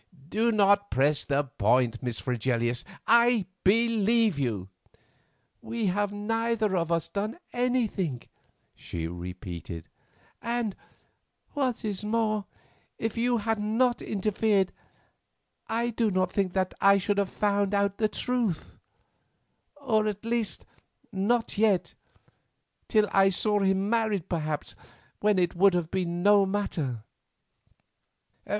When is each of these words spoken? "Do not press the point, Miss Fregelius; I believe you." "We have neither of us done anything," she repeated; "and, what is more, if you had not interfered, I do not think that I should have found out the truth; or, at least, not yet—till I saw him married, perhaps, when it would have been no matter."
"Do 0.29 0.51
not 0.51 0.89
press 0.89 1.23
the 1.23 1.43
point, 1.43 2.01
Miss 2.01 2.19
Fregelius; 2.19 2.83
I 3.05 3.45
believe 3.63 4.39
you." 4.39 4.69
"We 5.61 5.85
have 5.93 6.11
neither 6.11 6.75
of 6.75 6.91
us 6.91 7.07
done 7.07 7.37
anything," 7.53 8.23
she 8.73 9.05
repeated; 9.07 9.89
"and, 10.41 10.75
what 11.51 11.85
is 11.85 12.03
more, 12.03 12.47
if 12.97 13.15
you 13.15 13.37
had 13.37 13.59
not 13.59 14.01
interfered, 14.01 14.73
I 15.67 15.91
do 15.91 16.09
not 16.09 16.31
think 16.33 16.53
that 16.53 16.73
I 16.81 16.97
should 16.97 17.19
have 17.19 17.29
found 17.29 17.75
out 17.75 17.99
the 17.99 18.09
truth; 18.09 18.79
or, 19.75 20.07
at 20.07 20.25
least, 20.25 20.65
not 21.11 21.59
yet—till 21.59 23.07
I 23.11 23.29
saw 23.29 23.59
him 23.59 23.87
married, 23.87 24.27
perhaps, 24.27 24.75
when 25.19 25.37
it 25.37 25.53
would 25.53 25.75
have 25.75 25.91
been 25.91 26.23
no 26.23 26.43
matter." 26.47 27.03